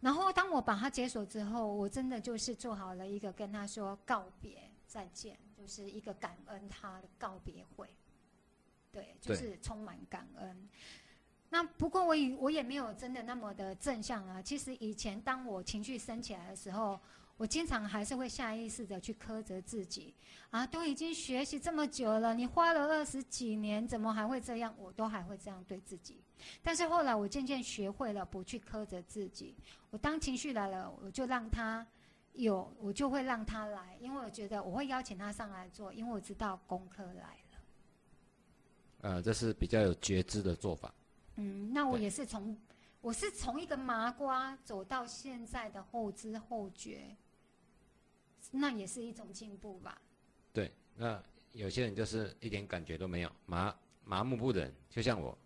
[0.00, 7.88] 然后当我把它解锁之后，我真的就是做好了一个跟他说告别再见，就是一个感恩他的告别会。
[8.92, 10.68] 对，就是充满感恩。
[11.48, 14.40] 那不过我也我也没有真的那么的正向啊。
[14.40, 16.98] 其实以前当我情绪升起来的时候，
[17.36, 20.14] 我经常还是会下意识的去苛责自己
[20.50, 24.74] 啊，都已经学习这么久了，你花了二十几年，怎么还会这样？
[24.78, 26.20] 我都还会这样对自己。
[26.62, 29.56] 但是后来我渐渐学会了不去苛责自己，
[29.90, 31.86] 我当情绪来了，我就让他
[32.32, 37.60] 有，我就会让他来，因为我觉得我会邀请他上来做，因为我知道功课来了。
[39.02, 40.94] 呃，这是比较有觉知的做法。
[41.36, 42.56] 嗯，那我也是从，
[43.00, 47.16] 我是从一个麻瓜走到现在的后知后觉，
[48.50, 50.00] 那也是一种进步吧。
[50.52, 51.22] 对，那
[51.52, 53.74] 有些人就是一点感觉都没有，麻
[54.04, 55.36] 麻木不仁，就像我，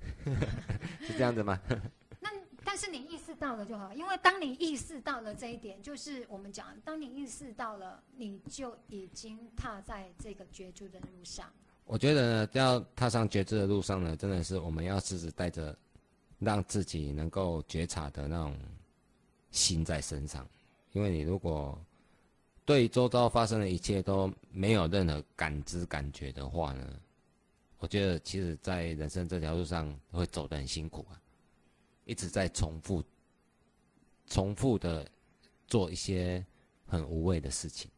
[1.00, 1.60] 是这样子吗？
[2.20, 2.30] 那
[2.64, 11.46] 但是你意识到了就好，因为当你意识到了这一点，就是我们讲，当你意识到了，你就已经踏在这个觉知的路上。
[11.84, 15.76] 我觉得呢，要踏上觉知的路上呢，真的是我们要时时带着
[16.40, 18.58] 让自己能够觉察的那种
[19.52, 20.44] 心在身上，
[20.92, 21.80] 因为你如果
[22.64, 26.84] 对周遭发生的一切都没有任何感知感觉的话呢，
[27.78, 31.20] 我觉得其实，在人生这条路上会走得很辛苦啊，
[32.04, 33.04] 一直在重复、
[34.26, 35.06] 重复的
[35.66, 36.44] 做一些
[36.86, 37.90] 很无谓的事情。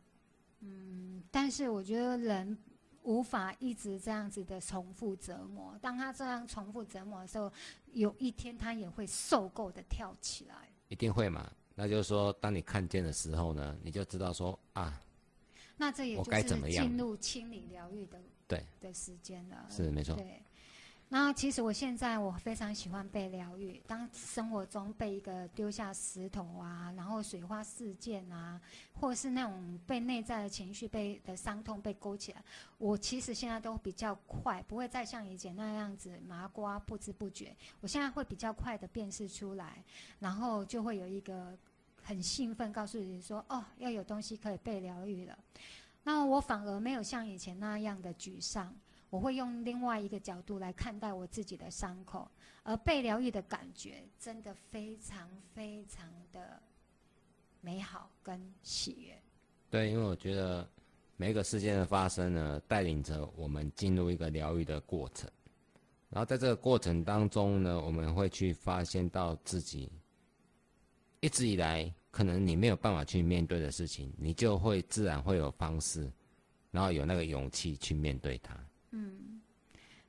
[0.60, 2.58] 嗯但是我觉得人
[3.02, 5.78] 无法一直这样子的重复折磨。
[5.80, 7.52] 当他这样重复折磨的时候，
[7.92, 10.68] 有一天他也会受够的跳起来。
[10.88, 11.50] 一定会嘛？
[11.74, 15.00] 那就是说，当你看见的时候呢，你就知道说啊，
[15.76, 19.66] 那这也我就是进入清理疗愈的对的时间了。
[19.70, 20.42] 是没错对。
[21.10, 23.80] 那其实我现在我非常喜欢被疗愈。
[23.86, 28.60] 当生活中被一个丢下石头啊，然后水花事件啊，
[28.92, 32.44] 或是那种被内在的情绪被的伤痛被勾起来，
[32.76, 37.56] 我其实现在都比较快，不会再像以前那样子麻瓜不知不觉。
[37.80, 39.82] 我现在会比较快的辨识出来，
[40.18, 41.56] 然后就会有一个
[42.02, 45.38] 很兴奋，告诉你说：“哦，要有东西可以被疗愈了。”
[46.08, 48.74] 那我反而没有像以前那样的沮丧。
[49.10, 52.26] 我会用另外一个角度来看待我自己的伤口，
[52.62, 56.58] 而被疗愈的感觉真的非常非常的
[57.60, 59.20] 美好跟喜悦。
[59.68, 60.66] 对，因为我觉得
[61.18, 65.30] 每一个事件的发生呢，带领着我们进入一个疗愈的过程，
[66.08, 69.92] 然后在这个过程当中呢，我们会去发现到自己
[71.20, 76.10] 一直以来可能你没有办法去面对的事情，你就会自然会有方式，
[76.70, 78.58] 然后有那个勇气去面对它。
[78.90, 79.40] 嗯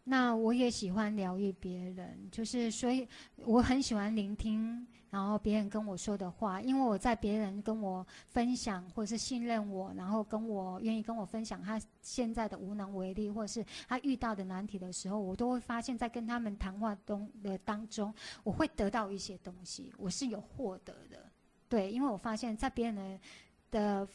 [0.06, 18.12] 那我也喜欢疗愈别人，就是所以我很喜欢聆听，然后别人跟我说的话，因为我在别人跟我分享或者是信任我，然后跟我愿意跟我分享他现在的无能为力，或者是他遇到的难题的时候，我都会发现，在跟他们谈话中的当中，
[18.44, 21.29] 我会得到一些东西，我是有获得的。
[21.70, 23.20] 对，因为我发现，在别人
[23.72, 24.08] 的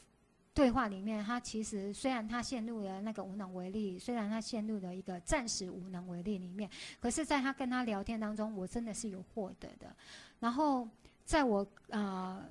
[0.52, 6.68] 对话里面，他其实虽然他陷入了那个无能为力，虽然他陷入了一个暂时无能为力里面，
[7.00, 9.94] 可是在他跟他聊天当中，我真的是有获得的。
[10.40, 10.86] 然后
[11.24, 12.44] 在我啊。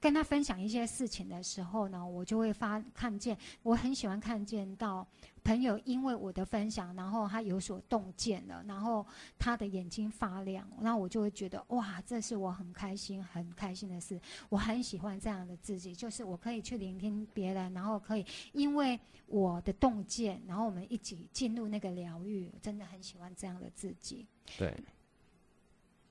[0.00, 5.04] 跟他分享一些事情的时候呢，我就会发看见，我很喜欢看见到
[5.42, 9.04] 朋友因为我的分享，然后他有所洞见了，然后
[9.40, 14.20] 他的眼睛发亮，那我就会觉得哇，这是我很开心、很开心的事。
[14.48, 24.24] 我很喜欢这样的自己，就是我可以去聆听别人，然后可以因为我的洞见，然后我们一起进入那个疗愈，真的很喜欢这样的自己。
[24.56, 24.72] 对。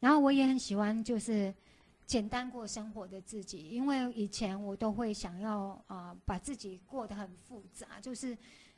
[0.02, 1.56] 然后我也很喜欢，就是。
[2.08, 8.36] 简单过生活的自己，因为以前我都会想要啊，把自己过得很复杂，就是，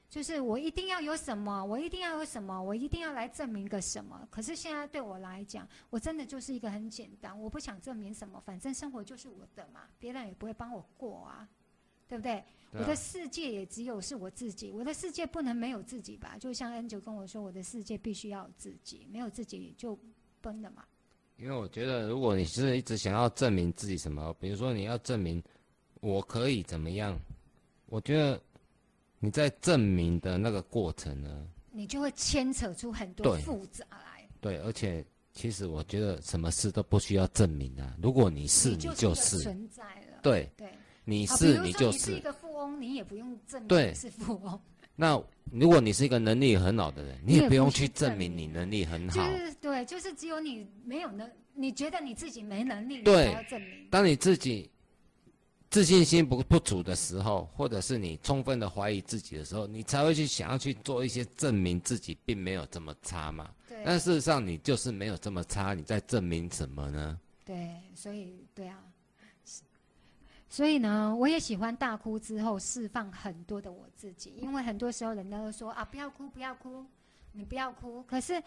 [0.10, 4.28] 就是我一定要有什么，我一定要有什么，我一定要来证明个什么。
[4.32, 11.48] 可是现在对我来讲，我真的就是一个很简单，我不想证明什么，反正生活就是我的嘛，别人也不会帮我过啊，
[12.08, 12.44] 对不对？
[12.72, 16.36] 我的世界也只有是我自己，我的世界不能没有自己吧？
[16.40, 19.98] 就像 N 九跟我说，我的世界必须要有自己，没有自己就
[20.42, 20.84] 崩了嘛。
[21.42, 25.42] 因为我觉得，如果你是一直想要证明自己什么，比如说你要证明
[26.02, 27.18] 我可以怎么样，
[27.86, 28.40] 我觉得
[29.20, 34.28] 你在证明的那个过程呢，你就会牵扯出很多复杂来。
[34.42, 40.20] 对，而且其实我觉得什么事都不需要证明啊，如果你是，你就是存在了。
[40.22, 40.70] 对对，
[41.06, 42.12] 你是你就是。
[42.12, 44.60] 你是一个富翁，你也不用证明是富翁。
[45.00, 49.16] 那如果你是一个能力很好的人，你也不用去证明你能力很好。
[49.16, 53.88] 就是对，就是只有你没有能，你觉得你自己没能力，对，要证明。
[53.90, 54.70] 当你自己
[55.70, 63.50] 自信心不不足的时候，或者是你充分的怀疑自己的时候，你才会去想要去做一些证明自己并没有这么差嘛。
[63.70, 63.78] 对。
[63.86, 67.18] 但事实上，你就是没有这么差，你在证明什么呢？
[67.46, 68.78] 对，所以对啊。
[70.50, 76.84] 所以呢，我也喜欢大哭之后释放很多的我自己，因为很多时候人家都说啊，不要哭，不要哭，
[77.32, 78.04] 你不要哭。
[78.04, 78.44] 可是。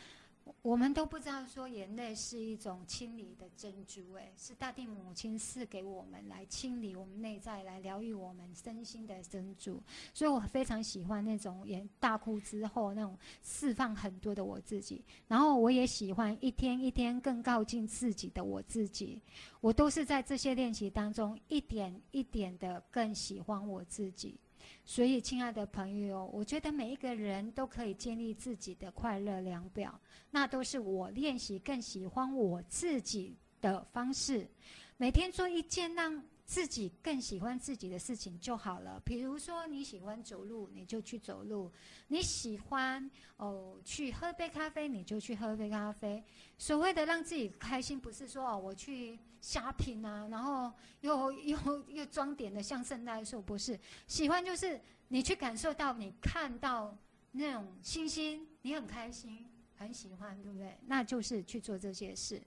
[0.62, 9.82] 我们都不知道说眼泪是一种清理的珍珠，哎，是大地母亲赐给我们来清理我们内在、来疗愈我们身心的珍珠。
[10.14, 19.20] 所以我非常喜欢那种眼大哭之后那种释放很多的我自己，然后我也喜欢一天一天更靠近自己的我自己。
[19.60, 24.36] 我都是在这些练习当中一点一点的更喜欢我自己。
[24.84, 29.98] 所以，亲爱的朋友，我觉得每一个人都可以建立自己的快乐量表，
[30.30, 34.48] 那都是我练习更喜欢我自己的方式。
[34.96, 36.22] 每天做一件让。
[36.44, 39.00] 自己更喜欢自己的事情就好了。
[39.04, 41.70] 比如说你喜欢走路，你就去走路；
[42.08, 46.22] 你喜欢哦去喝杯咖啡，你就去喝杯咖啡。
[46.58, 53.78] 所谓的让自己开心，不是说哦我去瞎拼啊，然后又又又装点的像圣诞树，不是。
[54.06, 56.96] 喜欢就是你去感受到，你看到
[57.30, 60.76] 那种星星，你很开心，很喜欢，对不对？
[60.86, 62.42] 那就是去做这些事。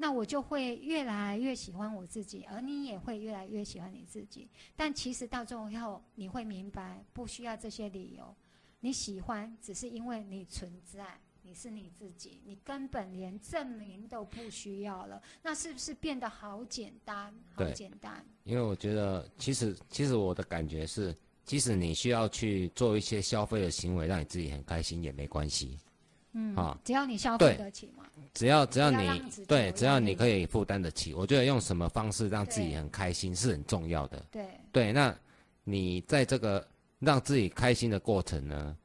[0.00, 4.48] 那我就会越来越喜欢我自己，而你也会越来越喜欢你自己。
[4.76, 8.34] 但其实到最后，你会明白，不需要这些理由。
[8.78, 15.20] 你喜欢，只是因为你存在，你是你自己，你根本连证明都不需要了。
[15.42, 17.34] 那是不是变得好简单？
[17.54, 18.24] 好简单。
[18.44, 21.12] 因为我觉得，其实其实我的感觉是，
[21.44, 25.76] 即使你需要去做一些消费的行为，让你自己很开心也没关系。
[26.32, 28.04] 嗯，啊，只要你消费得起嘛。
[28.34, 34.24] 只要只要你对，只要你可以负担得起，我觉得用什么方式让自己很开心是很重要的。
[34.30, 35.16] 对对，那
[35.64, 36.64] 你在这个
[36.98, 38.76] 让自己开心的过程呢，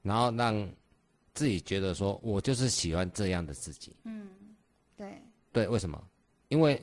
[0.00, 0.54] 然后让
[1.34, 3.94] 自己觉得说我就是喜欢这样的自己。
[4.04, 4.28] 嗯，
[4.96, 5.20] 对
[5.52, 6.02] 对，为什么？
[6.48, 6.80] 因为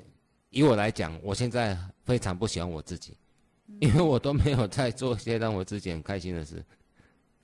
[0.49, 3.17] 以我来讲，我现在非常不喜欢我自己，
[3.79, 6.63] 因为我都没有在做一些让我自己很开心的事。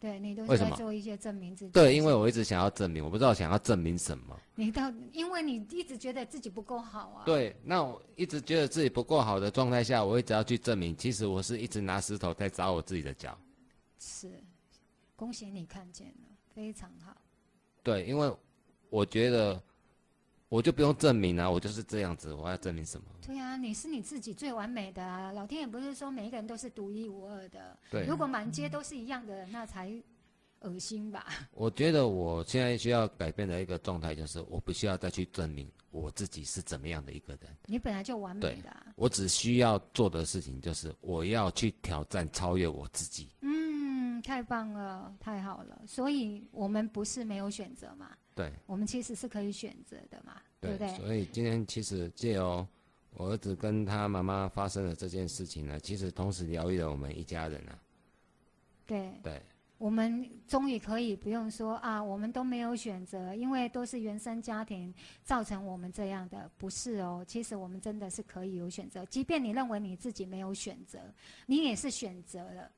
[0.01, 1.71] 对你都在做一些证明自己。
[1.71, 4.35] 对，因为我一直想要证明，我不知道想要证明什么。
[4.55, 7.23] 你到，因为你一直觉得自己不够好啊。
[7.23, 13.37] 对，那我一直觉得自己不够好的状态下，我一直要去证明，其实我是一直拿石头在砸我自己的脚。
[13.99, 14.43] 是，
[15.15, 17.15] 恭喜你看见了，非常好。
[17.83, 18.33] 对，因为
[18.89, 19.61] 我觉得。
[20.51, 23.07] 我就不用证明啊，我就是这样子，我要证明什么？
[23.25, 25.31] 对啊，你是你自己最完美的啊！
[25.31, 27.77] 老天也不是说每一个人都是独一无二的。
[27.89, 28.05] 对。
[28.05, 29.89] 如果满街都是一样的，那才
[30.59, 31.25] 恶心吧？
[31.53, 37.55] 我觉得我现在需要改变的一个状态就是，我不需要再去证明我自己是怎么样的一个人。
[37.67, 38.75] 你本来就完美的。
[38.97, 43.29] 我只需要做的事情就是，我要去挑战、超越我自己。
[43.39, 45.81] 嗯，太棒了，太好了。
[45.87, 48.11] 所以我们不是没有选择嘛？
[48.33, 50.87] 对，我们其实是可以选择的嘛，对不对？
[50.95, 52.65] 所以今天其实借由
[53.13, 57.77] 我儿子跟他妈妈发生了这件事情呢，其实同时疗愈了我们一家人啊。
[58.85, 59.41] 对，对，
[59.77, 67.23] 我们终于可以不用说啊，我们都没有选择，因为都是原生家庭造成我们这样的，不是哦。
[67.27, 70.99] 其实我们真的是可以有选择，即便你认为你自己没有选择，
[71.45, 72.71] 你也是选择了，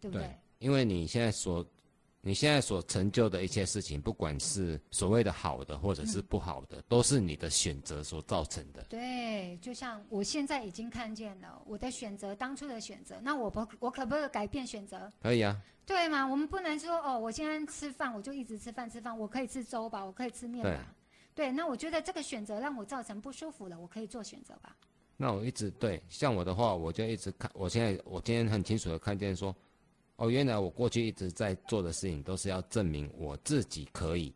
[0.00, 0.28] 对不对？
[0.58, 1.64] 因为你现在所
[2.26, 8.82] 你现在所成就的一切事情，不管是所谓的好的或者是不好的，都是你的选择所造成的。
[8.88, 15.12] 对，就像我现在已经看见了我的选择，当初的选择，那我不，我可不可以改变选择？
[15.22, 15.56] 可以啊。
[15.86, 16.26] 对吗？
[16.26, 20.92] 我们不能说哦，我今天吃饭我就一直吃饭吃饭，我可以吃粥吧，我可以吃面吧。
[21.32, 24.76] 对，那我觉得这个选择让我造成不舒服了，我可以做选择吧。
[25.16, 29.54] 那我一直对，像我的话，我就一直看，我现在我今天很清楚的看见说。
[30.16, 34.34] 哦，原来我过去一直在做的事情都是要证明我自己可以。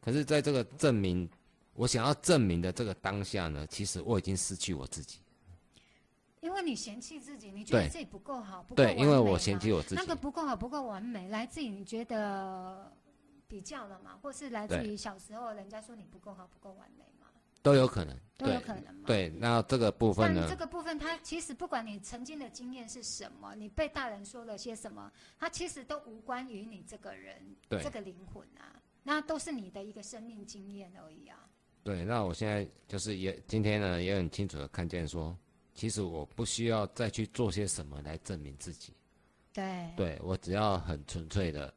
[0.00, 1.28] 可是，在这个证明
[1.74, 5.20] 我想要证明的这个当下呢，其实我已经失去我自己。
[6.40, 9.94] 因为你嫌弃自己，你觉得自己不够好，不够对，因为我嫌弃我自己。
[9.94, 12.92] 那个不够好，不够完美，来自于你觉得
[13.46, 17.04] 比较了嘛，或是来自于小时候人家说你不够好，不够完美。
[17.62, 19.04] 都有可能，都有可能嘛？
[19.06, 20.46] 对，那这个部分呢？
[20.50, 27.34] 这个部分，它其实不管你曾经的经验是什么，你被大人说了些什么，它其实都无关于你这个人，
[27.68, 31.48] 这个灵魂啊，那都是你的一个生命经验而已啊。
[31.84, 35.36] 对，那我现在就是也今天呢，也很清楚的看见说，
[35.72, 38.92] 其实我不需要再去做些什么来证明自己。
[39.52, 41.72] 对，对我只要很纯粹的。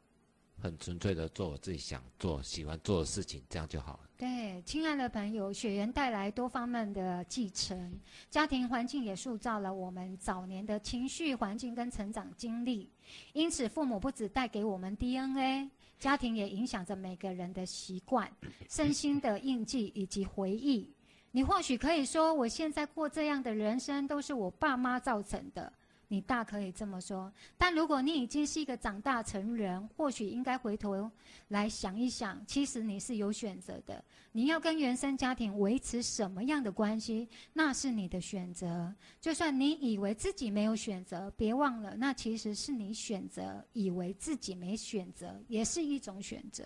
[0.66, 4.10] 很纯粹的做我自己想做、喜欢做的事情，这样就好了。
[4.18, 7.94] 对，亲爱的朋友，血缘带来多方面的继承，
[8.32, 12.90] 家庭环境也塑造了我们早年的情绪环境跟成长经历。
[13.34, 18.28] 因此，父母不只带给我们 DNA，家庭也影响着每个人的习惯、
[18.68, 20.92] 身心的印记以及回忆。
[21.30, 25.72] 你或许可以说，我现在过这样的人生，都是我爸妈造成的。
[26.08, 31.10] 你大可以这么说，但如果你已经是一个长大成人，或许应该回头
[31.48, 34.04] 来想一想，其实你是有选择的。
[34.32, 38.94] 你要跟原生家庭维持什么样的关系，那是你的选择。
[39.22, 46.66] 就算你以为自己没有选择，别忘了，那其实是你选择以为自己没选择，也是一种选择。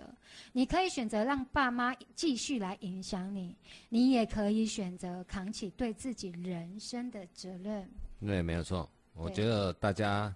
[0.51, 3.55] 你可以选择让爸妈继续来影响你，
[3.89, 7.87] 你也可以选择扛起对自己人生的责任。
[8.19, 8.89] 对，没有错。
[9.21, 10.33] 我觉得大家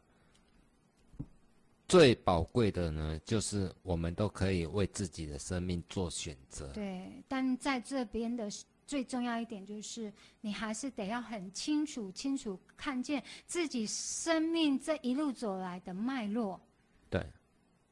[1.88, 6.68] 最宝贵的呢，就是我们都可以为自己的生命做选择。
[6.74, 8.50] 对，但在这边的
[8.86, 10.12] 最重要一点就是，
[10.42, 16.60] 你还是得要很清楚、清楚看见自己生命这一路走来的脉络。
[17.10, 17.26] 对，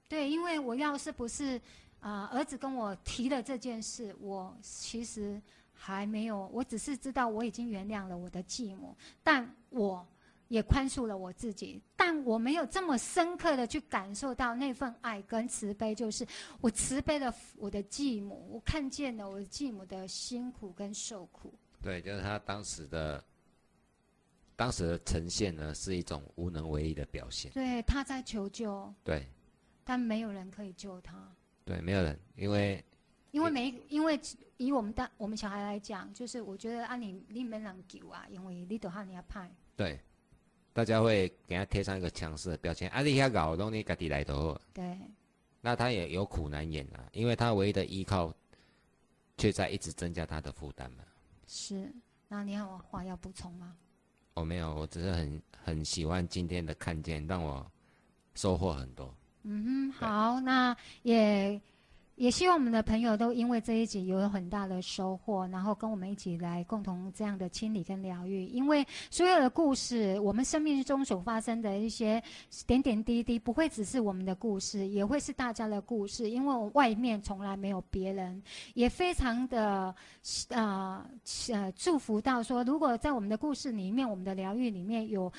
[0.10, 1.60] 对，因为我要是不是
[2.02, 5.42] 啊，儿子跟我提了这件事，我其实
[5.74, 10.06] 还没有，我只是知道我已经原谅了我的继母，但我。
[10.52, 16.28] 也宽恕了我自己，但我没有这么深刻的去感受到那份爱跟慈悲，就是
[16.60, 21.54] 我慈悲了我的继母，我看见了我的继母的辛苦跟受苦。
[21.82, 23.24] 对，就是他当时的，
[24.58, 27.50] 当时的呈现呢，是一种无能为力的表现。
[27.54, 28.94] 对，他在求救。
[29.06, 29.26] 对。
[29.86, 31.16] 但没有人可以救他。
[31.64, 32.84] 对，没有人，因为
[33.32, 34.20] 因为没因为
[34.58, 39.50] 以我们大我们小孩来讲，就是我觉得啊，你你没人救啊，因为你都喊你要派。
[39.78, 39.98] 对。
[40.74, 44.62] 大家会给他贴上一个强势的标签，啊，你遐搞东西，家己来都好。
[44.74, 44.98] 对。
[45.60, 48.34] 那他也有苦难言啊，因为他唯一的依靠，
[49.38, 51.04] 却在一直增加他的负担嘛。
[51.46, 51.94] 是，
[52.28, 53.76] 那你有话要补充吗？
[54.34, 57.70] 我没有，我只是很很喜欢今天的看见，让我
[58.34, 59.14] 收获很多。
[59.44, 61.62] 嗯哼，好，那也。
[62.16, 68.46] 也希望我们的朋友都因为这一集有很大的收获，然后跟我们一起来共同这样的清理跟疗愈。
[68.46, 72.22] 因为所有的故事，我们生命中所发生的一些
[72.68, 76.30] 点点滴滴，不会只是我们的故事，也会是大家的故事。
[76.30, 78.40] 因为外面从来没有别人，
[78.76, 79.96] 也非常的
[80.50, 81.10] 啊
[81.50, 85.32] 呃祝福到说，如果在我们的故事里面，我们的疗愈里面有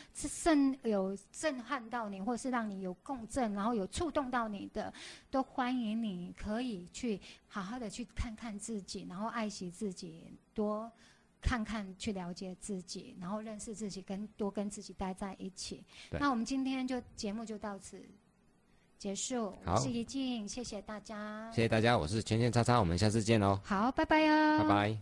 [0.43, 4.93] 震有震撼到你，或是让你有共振，然后有触动到你的，
[5.31, 6.62] 都欢迎你可以。
[6.93, 10.91] 去好好的去看看自己，然后爱惜自己，多
[11.41, 15.83] 看看去了解自己，然后认识自己，跟多跟自己待在一起。
[16.11, 18.01] 那我们今天就节目就到此
[18.99, 19.55] 结束。
[19.65, 21.51] 好，是一静，谢谢大家。
[21.51, 23.61] 谢谢大家，我是圈圈叉叉，我们下次见哦。
[23.65, 24.59] 好，拜拜哦。
[24.63, 24.91] 拜拜。